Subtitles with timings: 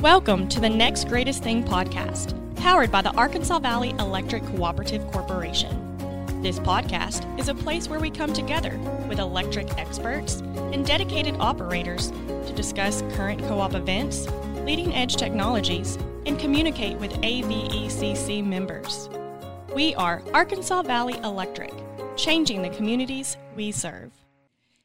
[0.00, 6.40] Welcome to the Next Greatest Thing podcast, powered by the Arkansas Valley Electric Cooperative Corporation.
[6.40, 10.36] This podcast is a place where we come together with electric experts
[10.72, 14.28] and dedicated operators to discuss current co op events,
[14.64, 19.10] leading edge technologies, and communicate with AVECC members.
[19.74, 21.74] We are Arkansas Valley Electric,
[22.16, 24.12] changing the communities we serve.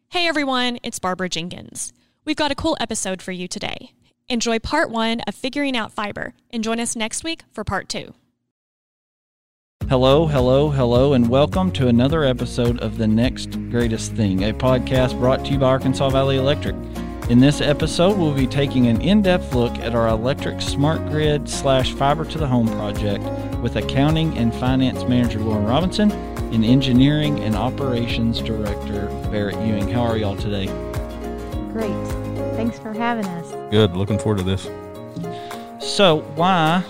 [0.09, 1.93] Hey everyone, it's Barbara Jenkins.
[2.25, 3.91] We've got a cool episode for you today.
[4.29, 8.13] Enjoy part one of Figuring Out Fiber and join us next week for part two.
[9.89, 15.19] Hello, hello, hello, and welcome to another episode of The Next Greatest Thing, a podcast
[15.19, 16.75] brought to you by Arkansas Valley Electric.
[17.29, 21.49] In this episode, we'll be taking an in depth look at our electric smart grid
[21.49, 23.23] slash fiber to the home project
[23.59, 26.11] with accounting and finance manager Lauren Robinson
[26.53, 29.89] and engineering and operations director Barret Ewing.
[29.89, 30.67] How are y'all today?
[31.73, 31.91] Great.
[32.55, 33.62] Thanks for having us.
[33.73, 33.97] Good.
[33.97, 34.69] Looking forward to this.
[35.79, 36.83] So, why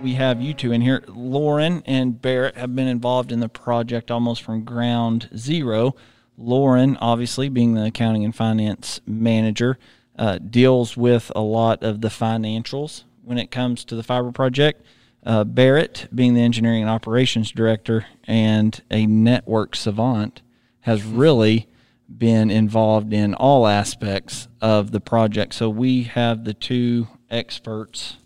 [0.00, 1.04] we have you two in here?
[1.06, 5.94] Lauren and Barret have been involved in the project almost from ground zero.
[6.38, 9.78] Lauren, obviously, being the accounting and finance manager,
[10.18, 14.82] uh, deals with a lot of the financials when it comes to the fiber project.
[15.26, 20.40] Uh, Barret, being the engineering and operations director and a network savant,
[20.80, 21.68] has really
[22.16, 25.54] been involved in all aspects of the project.
[25.54, 28.16] So we have the two experts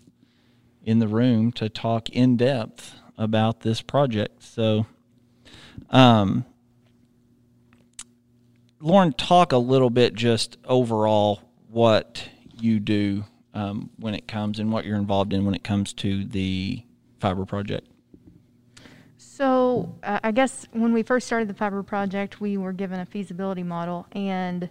[0.83, 4.43] in the room to talk in depth about this project.
[4.43, 4.85] So,
[5.89, 6.45] um,
[8.79, 14.71] Lauren, talk a little bit just overall what you do um, when it comes and
[14.71, 16.83] what you're involved in when it comes to the
[17.19, 17.88] fiber project.
[19.39, 23.05] So, uh, I guess when we first started the fiber project, we were given a
[23.05, 24.67] feasibility model, and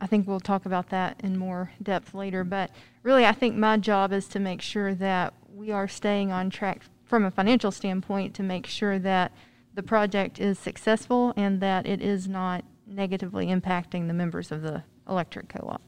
[0.00, 2.42] I think we'll talk about that in more depth later.
[2.42, 2.72] But
[3.04, 6.82] really, I think my job is to make sure that we are staying on track
[7.04, 9.30] from a financial standpoint to make sure that
[9.76, 14.82] the project is successful and that it is not negatively impacting the members of the
[15.08, 15.82] electric co op.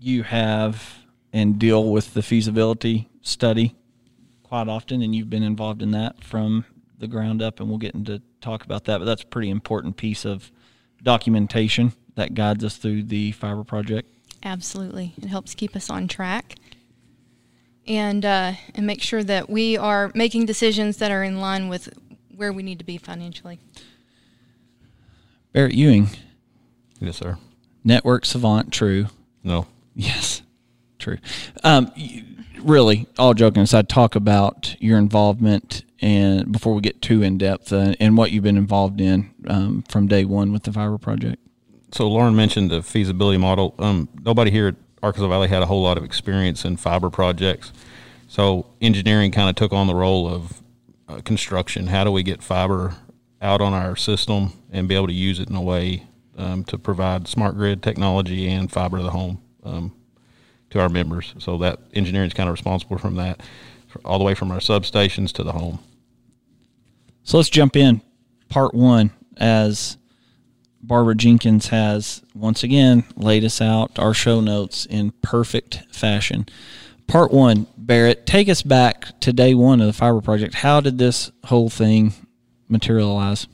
[0.00, 3.76] You have and deal with the feasibility study
[4.42, 6.64] quite often, and you've been involved in that from
[7.00, 8.98] the ground up, and we'll get into talk about that.
[8.98, 10.50] But that's a pretty important piece of
[11.02, 14.08] documentation that guides us through the fiber project.
[14.42, 16.54] Absolutely, it helps keep us on track,
[17.86, 21.88] and uh, and make sure that we are making decisions that are in line with
[22.34, 23.58] where we need to be financially.
[25.52, 26.08] Barret Ewing,
[27.00, 27.36] Yes, sir.
[27.84, 29.06] network savant, true.
[29.42, 29.66] No.
[29.96, 30.42] Yes,
[30.98, 31.18] true.
[31.64, 32.24] Um, y-
[32.60, 37.72] really, all joking aside, talk about your involvement and before we get too in depth
[37.72, 41.38] uh, and what you've been involved in um, from day one with the fiber project.
[41.92, 43.74] So Lauren mentioned the feasibility model.
[43.78, 47.72] Um, nobody here at Arkansas Valley had a whole lot of experience in fiber projects.
[48.28, 50.62] So engineering kind of took on the role of
[51.08, 51.88] uh, construction.
[51.88, 52.94] How do we get fiber
[53.42, 56.06] out on our system and be able to use it in a way
[56.36, 59.92] um, to provide smart grid technology and fiber to the home um,
[60.70, 61.34] to our members?
[61.38, 63.40] So that engineering is kind of responsible from that,
[64.04, 65.80] all the way from our substations to the home.
[67.30, 68.02] So let's jump in.
[68.48, 69.98] Part one, as
[70.82, 76.46] Barbara Jenkins has once again laid us out our show notes in perfect fashion.
[77.06, 80.54] Part one, Barret, take us back to day one of the fiber project.
[80.54, 82.14] How did this whole thing
[82.68, 83.46] materialize?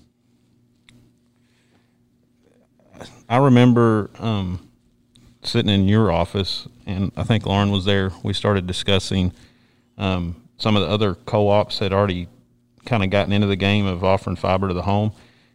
[3.28, 4.70] I remember um,
[5.42, 8.10] sitting in your office, and I think Lauren was there.
[8.22, 9.32] We started discussing
[9.98, 12.28] um, some of the other co-ops had already
[12.86, 15.12] kind of gotten into the game of offering fiber to the home,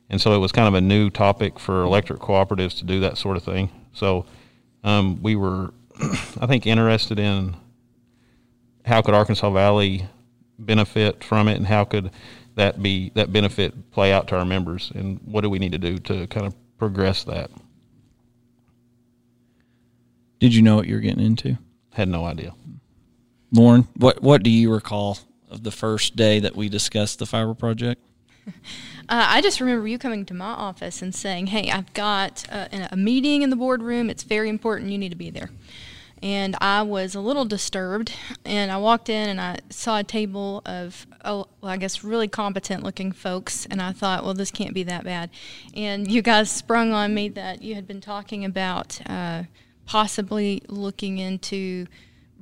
[0.09, 3.17] and so it was kind of a new topic for electric cooperatives to do that
[3.17, 3.69] sort of thing.
[3.93, 4.25] So
[4.83, 5.73] um, we were,
[6.39, 7.55] I think, interested in
[8.85, 10.07] how could Arkansas Valley
[10.59, 12.11] benefit from it, and how could
[12.55, 15.77] that be that benefit play out to our members, and what do we need to
[15.77, 17.49] do to kind of progress that?
[20.39, 21.57] Did you know what you were getting into?
[21.93, 22.53] Had no idea.
[23.51, 25.17] Lauren, what what do you recall
[25.51, 28.01] of the first day that we discussed the fiber project?
[29.09, 32.67] Uh, I just remember you coming to my office and saying, "Hey, I've got uh,
[32.91, 34.09] a meeting in the boardroom.
[34.09, 34.89] It's very important.
[34.89, 35.49] You need to be there."
[36.21, 38.13] And I was a little disturbed,
[38.45, 42.27] and I walked in and I saw a table of, oh, well, I guess, really
[42.29, 45.29] competent-looking folks, and I thought, "Well, this can't be that bad."
[45.73, 49.43] And you guys sprung on me that you had been talking about uh,
[49.85, 51.87] possibly looking into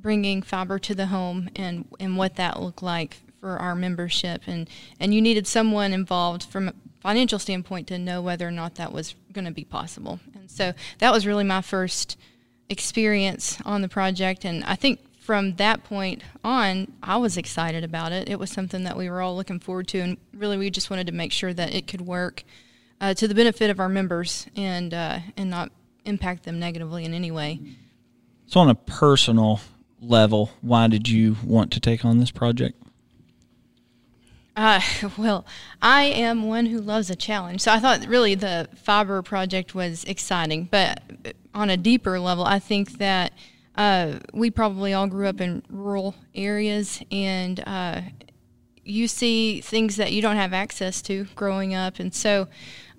[0.00, 4.68] bringing fiber to the home and and what that looked like for our membership and
[4.98, 8.92] and you needed someone involved from a financial standpoint to know whether or not that
[8.92, 12.18] was going to be possible and so that was really my first
[12.68, 15.00] experience on the project and I think
[15.30, 18.28] from that point on, I was excited about it.
[18.28, 21.06] It was something that we were all looking forward to, and really, we just wanted
[21.06, 22.42] to make sure that it could work
[23.00, 25.70] uh, to the benefit of our members and uh, and not
[26.04, 27.60] impact them negatively in any way.
[28.46, 29.60] So, on a personal
[30.00, 32.80] level, why did you want to take on this project?
[34.56, 34.80] Uh,
[35.18, 35.46] well,
[35.80, 37.62] I am one who loves a challenge.
[37.62, 40.68] So I thought really the fiber project was exciting.
[40.70, 41.02] But
[41.54, 43.32] on a deeper level, I think that
[43.76, 48.02] uh, we probably all grew up in rural areas and uh,
[48.84, 51.98] you see things that you don't have access to growing up.
[51.98, 52.48] And so,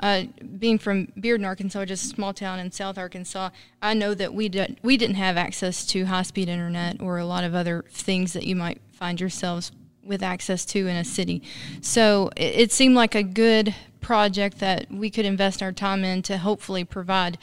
[0.01, 0.23] uh,
[0.57, 3.49] being from Bearden, Arkansas, just a small town in South Arkansas,
[3.81, 7.25] I know that we, did, we didn't have access to high speed internet or a
[7.25, 9.71] lot of other things that you might find yourselves
[10.03, 11.43] with access to in a city.
[11.81, 16.23] So it, it, seemed like a good project that we could invest our time in
[16.23, 17.37] to hopefully provide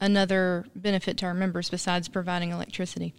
[0.00, 3.14] another benefit to our members besides providing electricity.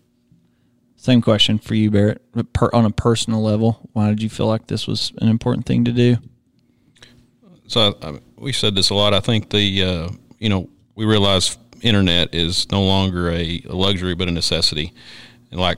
[0.97, 2.21] Same question for you, Barret.
[2.53, 5.85] Per, on a personal level, why did you feel like this was an important thing
[5.85, 6.17] to do?
[7.67, 7.97] So
[8.41, 9.13] we said this a lot.
[9.13, 10.09] I think the uh,
[10.39, 14.93] you know we realize internet is no longer a, luxury but a necessity,
[15.51, 15.77] and like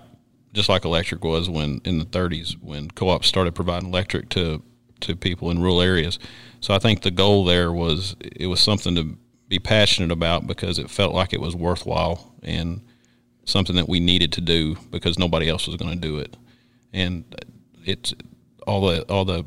[0.53, 4.63] just like electric was when in the 30s when co-ops started providing electric to
[5.01, 6.17] to people in rural areas.
[6.61, 9.17] So I think the goal there was it was something to
[9.49, 12.81] be passionate about because it felt like it was worthwhile and
[13.45, 16.37] something that we needed to do because nobody else was going to do it.
[16.93, 17.25] And
[17.83, 18.13] it's
[18.65, 19.45] all the all the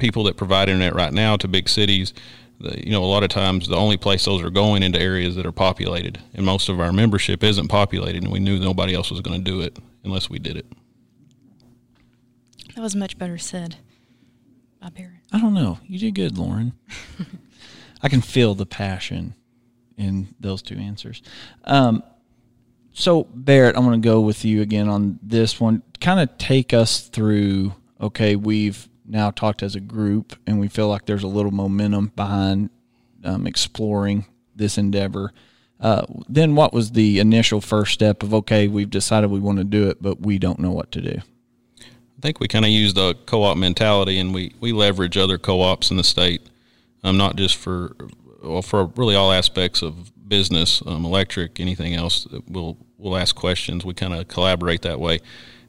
[0.00, 2.12] people that provide internet right now to big cities.
[2.58, 5.36] The, you know, a lot of times the only place those are going into areas
[5.36, 9.10] that are populated, and most of our membership isn't populated, and we knew nobody else
[9.10, 10.66] was going to do it unless we did it.
[12.74, 13.76] That was much better said
[14.80, 15.20] by Barret.
[15.32, 15.78] I don't know.
[15.86, 16.72] You did good, Lauren.
[18.02, 19.34] I can feel the passion
[19.96, 21.22] in those two answers.
[21.64, 22.02] Um,
[22.92, 25.82] so Barret, I'm going to go with you again on this one.
[26.00, 27.74] Kind of take us through.
[28.00, 32.12] Okay, we've now talked as a group, and we feel like there's a little momentum
[32.16, 32.70] behind
[33.24, 35.32] um, exploring this endeavor.
[35.80, 39.64] Uh, then what was the initial first step of okay, we've decided we want to
[39.64, 41.18] do it, but we don't know what to do?
[41.80, 45.90] I think we kind of use the co-op mentality, and we, we leverage other co-ops
[45.90, 46.42] in the state,
[47.02, 47.96] um, not just for
[48.42, 52.26] well for really all aspects of business, um, electric, anything else.
[52.46, 53.84] We'll we'll ask questions.
[53.84, 55.20] We kind of collaborate that way,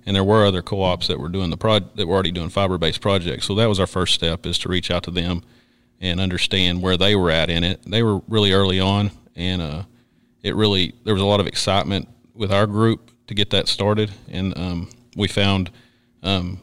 [0.05, 3.01] and there were other co-ops that were doing the pro that were already doing fiber-based
[3.01, 3.45] projects.
[3.47, 5.43] So that was our first step is to reach out to them
[5.99, 7.81] and understand where they were at in it.
[7.85, 9.83] They were really early on, and uh,
[10.41, 14.11] it really there was a lot of excitement with our group to get that started,
[14.29, 15.69] and um, we found
[16.23, 16.59] um,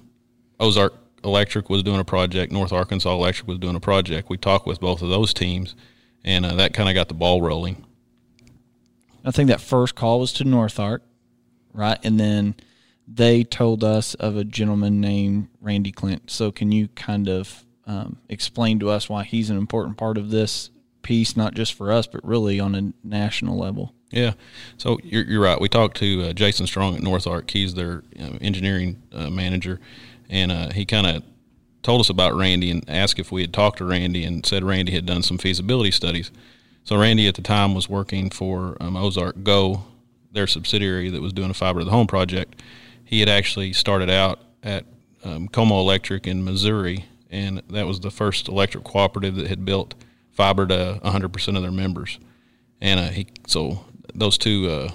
[0.61, 0.95] Ozark
[1.25, 4.29] Electric was doing a project, North Arkansas Electric was doing a project.
[4.29, 5.75] We talked with both of those teams,
[6.25, 7.85] and uh, that kind of got the ball rolling.
[9.25, 11.03] I think that first call was to North Ark,
[11.73, 12.55] right, and then
[13.11, 16.31] they told us of a gentleman named Randy Klindt.
[16.31, 20.31] So, can you kind of um, explain to us why he's an important part of
[20.31, 20.71] this
[21.03, 23.95] piece, not just for us, but really on a national level.
[24.11, 24.35] Yeah,
[24.77, 25.59] so you're, you're right.
[25.59, 27.51] We talked to uh, Jason Strong at North Ark.
[27.51, 29.81] He's their engineering uh, manager,
[30.29, 31.23] and uh, he kind of
[31.83, 34.93] told us about Randy and asked if we had talked to Randy, and said Randy
[34.93, 36.31] had done some feasibility studies.
[36.85, 39.85] So Randy at the time was working for um, Ozark Go,
[40.33, 42.61] their subsidiary that was doing a fiber to the home project.
[43.09, 44.85] He had actually started out at
[45.25, 49.95] um, Co-Mo Electric in Missouri, and that was the first electric cooperative that had built
[50.31, 52.19] fiber to 100% of their members.
[52.83, 54.91] And uh, he, so those two uh,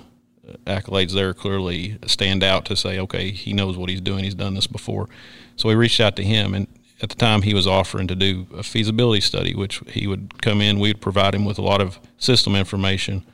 [0.68, 4.24] accolades there clearly stand out to say, okay, he knows what he's doing.
[4.24, 5.10] He's done this before.
[5.56, 6.68] So we reached out to him, and
[7.02, 10.62] at the time he was offering to do a feasibility study, which he would come
[10.62, 10.78] in.
[10.78, 13.26] We'd provide him with a lot of system information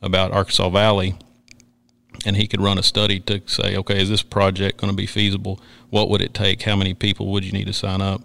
[0.00, 1.16] about Arkansas Valley,
[2.28, 5.06] and he could run a study to say, okay, is this project going to be
[5.06, 5.60] feasible?
[5.88, 6.62] What would it take?
[6.62, 8.22] How many people would you need to sign up?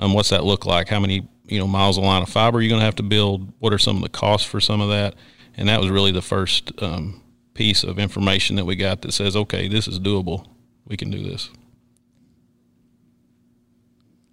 [0.00, 0.88] Um, what's that look like?
[0.88, 3.02] How many you know miles of line of fiber are you're going to have to
[3.02, 3.52] build.
[3.58, 5.14] What are some of the costs for some of that?
[5.54, 9.36] And that was really the first um, piece of information that we got that says,
[9.36, 10.46] okay, this is doable.
[10.86, 11.50] We can do this.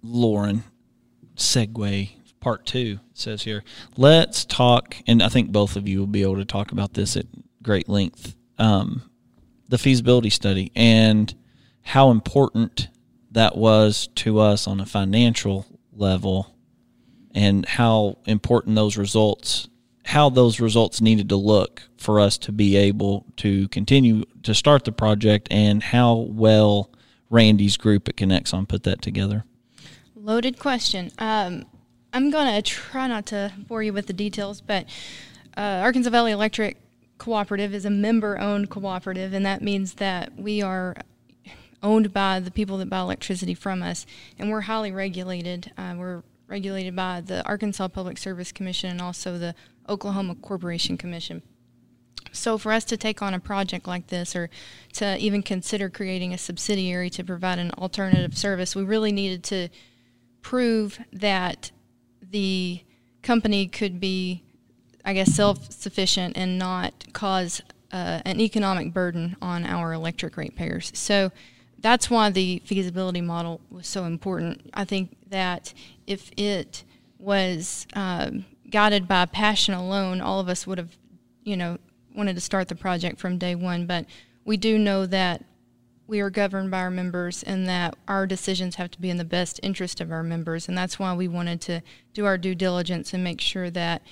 [0.02, 0.64] Lauren,
[1.36, 2.08] segue
[2.40, 3.62] part two says here.
[3.98, 7.18] Let's talk, and I think both of you will be able to talk about this
[7.18, 7.26] at
[7.62, 8.34] great length.
[8.56, 9.09] Um,
[9.70, 11.34] the feasibility study and
[11.82, 12.88] how important
[13.30, 16.54] that was to us on a financial level
[17.34, 19.68] and how important those results
[20.06, 24.84] how those results needed to look for us to be able to continue to start
[24.84, 26.90] the project and how well
[27.28, 29.44] Randy's group at Conexon put that together.
[30.16, 31.12] Loaded question.
[31.18, 31.64] Um,
[32.12, 34.86] I'm going to try not to bore you with the details, but
[35.56, 36.76] uh, Arkansas Valley Electric
[37.20, 40.96] cooperative is a member owned cooperative, and that means that we are
[41.82, 44.06] owned by the people that buy electricity from us,
[44.38, 45.70] and we're highly regulated.
[45.78, 49.54] Uh, we're regulated by the Arkansas Public Service Commission and also the
[49.88, 51.42] Oklahoma Corporation Commission.
[52.32, 54.50] So, for us to take on a project like this or
[54.94, 59.68] to even consider creating a subsidiary to provide an alternative service, we really needed to
[60.42, 61.70] prove that
[62.20, 62.82] the
[63.22, 64.42] company could be,
[65.04, 70.92] I guess, self sufficient and not cause uh, an economic burden on our electric ratepayers.
[70.94, 71.32] So,
[71.80, 74.70] that's why the feasibility model was so important.
[74.74, 75.72] I think that
[76.06, 76.84] if it
[77.18, 80.96] was um, guided by passion alone, all of us would have,
[81.42, 81.78] you know,
[82.14, 83.86] wanted to start the project from day one.
[83.86, 84.06] But
[84.44, 85.44] we do know that
[86.06, 89.24] we are governed by our members and that our decisions have to be in the
[89.24, 90.68] best interest of our members.
[90.68, 94.02] And that's why we wanted to do our due diligence and make sure that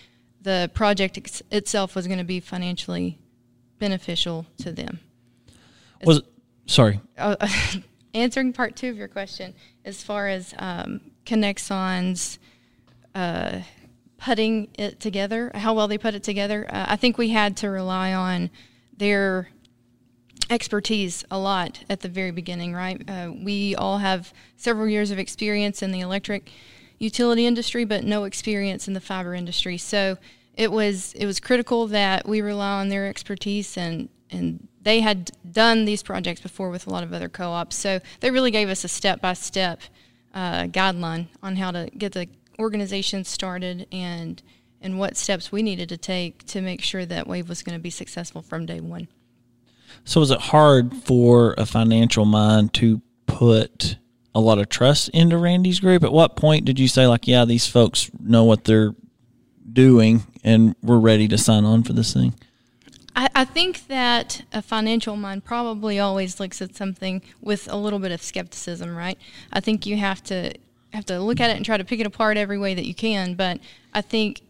[0.42, 3.18] the project ex- itself was going to be financially
[3.78, 5.00] beneficial to them.
[6.04, 6.23] Was
[6.66, 7.00] sorry.
[7.16, 7.49] Uh,
[8.14, 9.54] answering part two of your question,
[9.85, 12.38] as far as um, Conexon's
[13.14, 13.61] uh,
[14.16, 17.71] putting it together, how well they put it together, uh, I think we had to
[17.71, 18.50] rely on
[18.97, 19.50] their
[20.50, 23.09] expertise a lot at the very beginning, right?
[23.09, 26.50] Uh, we all have several years of experience in the electric
[26.98, 29.78] utility industry, but no experience in the fiber industry.
[29.78, 30.18] So
[30.54, 35.30] it was it was critical that we rely on their expertise and and they had
[35.50, 37.76] done these projects before with a lot of other co-ops.
[37.76, 39.80] So they really gave us a step by step
[40.34, 42.28] guideline on how to get the
[42.58, 44.42] organization started and
[44.80, 47.82] and what steps we needed to take to make sure that Wave was going to
[47.82, 49.08] be successful from day one.
[50.04, 53.98] So was it hard for a financial mind to put
[54.38, 56.04] a lot of trust into Randy's group?
[56.04, 58.95] At what point did you say like, yeah, these folks know what they're
[59.71, 62.35] doing and we're ready to sign on for this thing?
[63.16, 67.99] I, I think that a financial mind probably always looks at something with a little
[67.99, 69.18] bit of skepticism, right?
[69.52, 70.54] I think you have to
[70.92, 72.95] have to look at it and try to pick it apart every way that you
[72.95, 73.35] can.
[73.35, 73.59] But
[73.92, 74.40] I think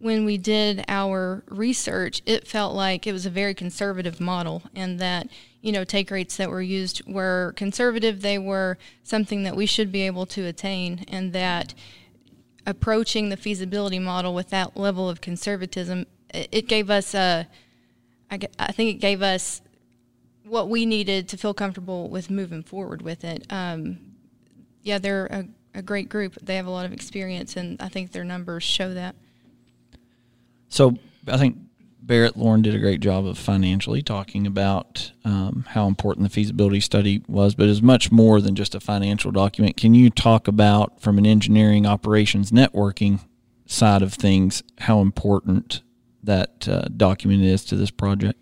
[0.00, 4.98] when we did our research, it felt like it was a very conservative model, and
[4.98, 5.28] that
[5.60, 8.22] you know take rates that were used were conservative.
[8.22, 11.74] They were something that we should be able to attain, and that
[12.66, 17.46] approaching the feasibility model with that level of conservatism, it, gave us a
[18.30, 19.60] I, I think it gave us
[20.44, 23.46] what we needed to feel comfortable with moving forward with it.
[23.50, 23.98] Um,
[24.82, 26.38] yeah, they're a, a, great group.
[26.40, 29.14] They have a lot of experience, and I think their numbers show that.
[30.70, 30.96] So
[31.26, 31.58] I think
[32.00, 36.80] Barret Lauren did a great job of financially talking about um, how important the feasibility
[36.80, 39.76] study was, but it's much more than just a financial document.
[39.76, 43.20] Can you talk about, from an engineering operations networking
[43.66, 45.82] side of things, how important
[46.22, 48.40] that uh, document is to this project?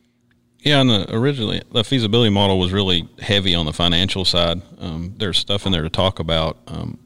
[0.61, 4.63] Yeah, and the, originally the feasibility model was really heavy on the financial side.
[4.79, 6.99] Um, there's stuff in there to talk about um,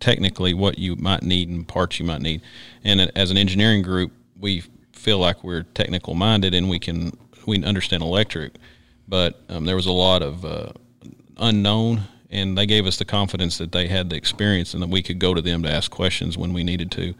[0.00, 2.40] technically what you might need and parts you might need.
[2.82, 4.12] And as an engineering group,
[4.44, 8.52] we feel like we're technical minded and we can we understand electric,
[9.08, 10.70] but um, there was a lot of uh,
[11.38, 15.02] unknown, and they gave us the confidence that they had the experience and that we
[15.02, 17.14] could go to them to ask questions when we needed to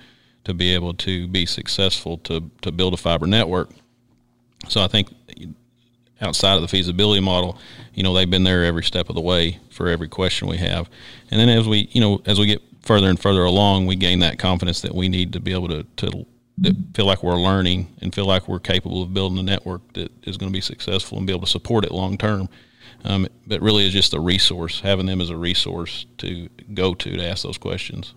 [0.45, 3.71] to be able to be successful to, to build a fiber network.
[4.69, 5.09] So I think
[6.21, 7.57] outside of the feasibility model,
[7.95, 10.91] you know, they've been there every step of the way for every question we have.
[11.31, 14.19] And then as we, you know, as we get further and further along, we gain
[14.19, 16.27] that confidence that we need to be able to, to
[16.95, 20.37] feel like we're learning and feel like we're capable of building a network that is
[20.37, 22.49] going to be successful and be able to support it long term.
[23.05, 27.17] Um, but really, is just a resource, having them as a resource to go to
[27.17, 28.15] to ask those questions.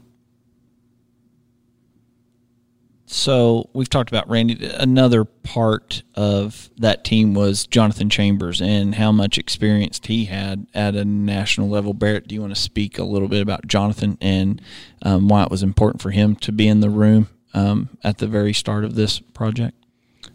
[3.10, 4.70] So we've talked about Randy.
[4.78, 10.96] Another part of that team was Jonathan Chambers and how much experience he had at
[10.96, 11.94] a national level.
[11.94, 14.62] Barret, do you want to speak a little bit about Jonathan and
[15.02, 18.28] um, why it was important for him to be in the room um, at the
[18.28, 19.76] very start of this project?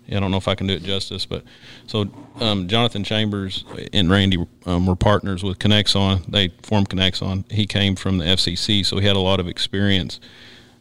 [0.07, 1.45] Yeah, I don't know if I can do it justice, but
[1.87, 2.09] so
[2.41, 6.25] um, Jonathan Chambers and Randy um, were partners with Conexon.
[6.27, 7.51] They formed Conexon.
[7.51, 10.21] He came from the FCC, so he had a lot of experience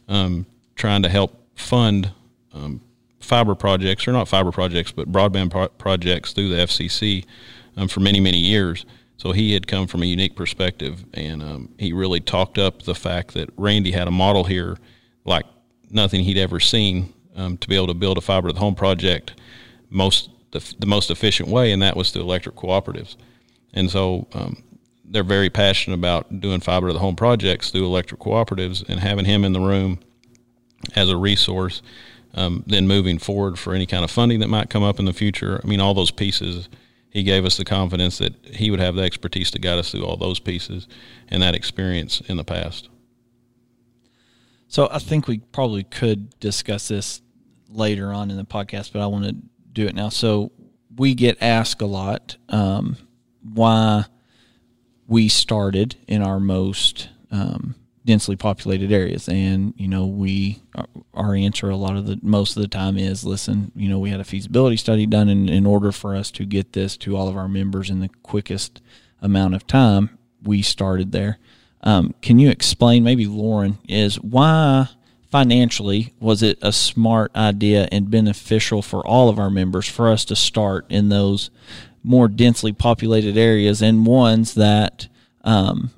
[0.08, 2.10] um, trying to help fund
[2.52, 2.80] um,
[3.20, 7.24] fiber projects, or not fiber projects, but broadband pro- projects through the FCC
[7.76, 8.84] um, for many, many years.
[9.16, 12.94] So he had come from a unique perspective, and um, he really talked up the
[12.94, 14.76] fact that Randy had a model here
[15.24, 15.46] like
[15.92, 18.74] nothing he'd ever seen um, to be able to build a fiber to the home
[18.74, 19.32] project
[19.90, 23.16] most the, the, most efficient way, and that was through electric cooperatives.
[23.72, 24.62] And so um,
[25.04, 29.24] they're very passionate about doing fiber to the home projects through electric cooperatives, and having
[29.24, 29.98] him in the room
[30.94, 31.80] as a resource
[32.34, 35.12] um, then moving forward for any kind of funding that might come up in the
[35.12, 35.60] future.
[35.62, 36.68] I mean, all those pieces.
[37.10, 40.06] He gave us the confidence that he would have the expertise to guide us through
[40.06, 40.88] all those pieces
[41.28, 42.88] and that experience in the past.
[44.72, 47.20] So I think we probably could discuss this
[47.68, 49.36] later on in the podcast, but I want to
[49.70, 50.08] do it now.
[50.08, 50.50] So
[50.96, 52.96] we get asked a lot um,
[53.42, 54.06] why
[55.06, 57.74] we started in our most um,
[58.06, 60.62] densely populated areas, and you know we
[61.12, 64.08] our answer a lot of the most of the time is listen, you know we
[64.08, 67.28] had a feasibility study done, and in order for us to get this to all
[67.28, 68.80] of our members in the quickest
[69.20, 71.38] amount of time, we started there.
[71.82, 74.88] Um, can you explain, maybe Lauren, is why
[75.30, 80.24] financially was it a smart idea and beneficial for all of our members for us
[80.26, 81.50] to start in those
[82.02, 85.08] more densely populated areas and ones that
[85.42, 85.90] um,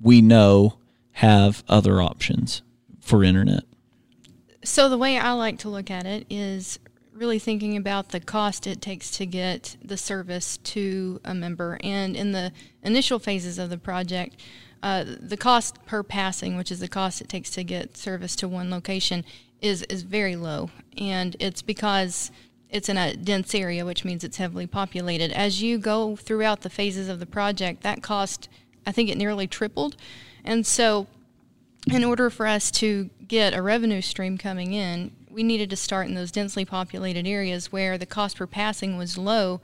[0.00, 0.78] we know
[1.12, 2.62] have other options
[3.00, 3.64] for internet?
[4.62, 6.78] So, the way I like to look at it is
[7.12, 11.78] really thinking about the cost it takes to get the service to a member.
[11.82, 12.52] And in the
[12.82, 14.36] initial phases of the project,
[14.86, 18.46] uh, the cost per passing, which is the cost it takes to get service to
[18.46, 19.24] one location,
[19.60, 22.30] is is very low, and it's because
[22.70, 25.32] it's in a dense area, which means it's heavily populated.
[25.32, 28.48] As you go throughout the phases of the project, that cost,
[28.86, 29.96] I think, it nearly tripled,
[30.44, 31.08] and so,
[31.90, 36.06] in order for us to get a revenue stream coming in, we needed to start
[36.06, 39.60] in those densely populated areas where the cost per passing was low,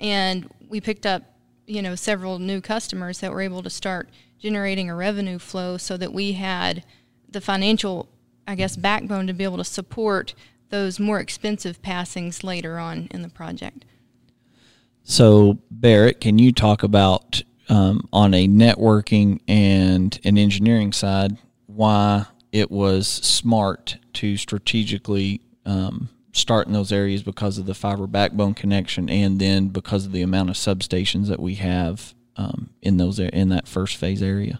[0.00, 1.24] and we picked up,
[1.66, 5.96] you know, several new customers that were able to start generating a revenue flow so
[5.96, 6.84] that we had
[7.28, 8.08] the financial,
[8.46, 10.34] I guess, backbone to be able to support
[10.70, 13.84] those more expensive passings later on in the project.
[15.04, 22.26] So, Barret, can you talk about um, on a networking and an engineering side why
[22.52, 28.54] it was smart to strategically um, start in those areas because of the fiber backbone
[28.54, 33.18] connection and then because of the amount of substations that we have um, in those
[33.18, 34.58] in that first phase area.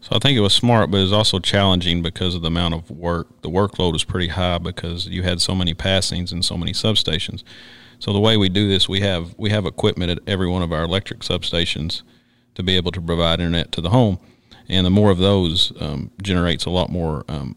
[0.00, 2.74] So I think it was smart, but it was also challenging because of the amount
[2.74, 3.42] of work.
[3.42, 7.42] The workload was pretty high because you had so many passings and so many substations.
[7.98, 10.72] So the way we do this, we have we have equipment at every one of
[10.72, 12.02] our electric substations
[12.54, 14.18] to be able to provide internet to the home,
[14.68, 17.54] and the more of those um, generates a lot more um,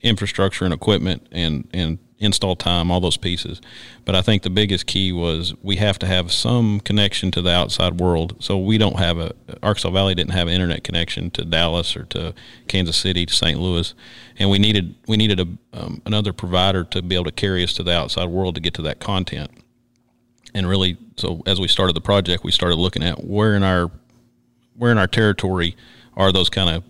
[0.00, 3.60] infrastructure and equipment and and install time, all those pieces.
[4.04, 7.50] But I think the biggest key was we have to have some connection to the
[7.50, 8.36] outside world.
[8.40, 12.04] So we don't have a Arkansas Valley didn't have an internet connection to Dallas or
[12.06, 12.34] to
[12.66, 13.58] Kansas City to St.
[13.58, 13.94] Louis,
[14.38, 17.72] and we needed we needed a um, another provider to be able to carry us
[17.74, 19.50] to the outside world to get to that content.
[20.54, 23.90] And really, so as we started the project, we started looking at where in our
[24.74, 25.76] where in our territory
[26.16, 26.84] are those kind of